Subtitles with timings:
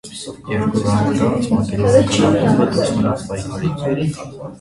[0.51, 4.19] Երկու ռաունդ անց մակեդոնական ակումբը դուրս մնաց պայքարից։